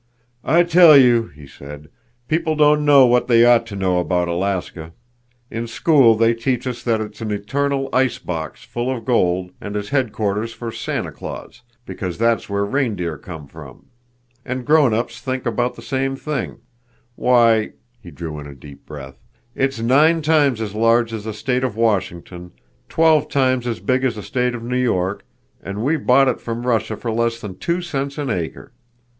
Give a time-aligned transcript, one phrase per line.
[0.43, 1.91] "I tell you," he said,
[2.27, 4.93] "people don't know what they ought to know about Alaska.
[5.51, 9.89] In school they teach us that it's an eternal icebox full of gold, and is
[9.89, 13.89] headquarters for Santa Claus, because that's where reindeer come from.
[14.43, 16.57] And grown ups think about the same thing.
[17.15, 22.53] Why"—he drew in a deep breath—"it's nine times as large as the state of Washington,
[22.89, 25.23] twelve times as big as the state of New York,
[25.61, 28.71] and we bought it from Russia for less than two cents an acre.